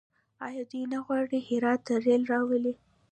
آیا 0.45 0.63
دوی 0.71 0.83
نه 0.93 0.99
غواړي 1.05 1.39
هرات 1.47 1.79
ته 1.87 1.93
ریل 2.05 2.23
راولي؟ 2.33 2.73